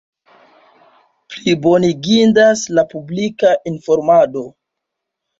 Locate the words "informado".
3.73-4.43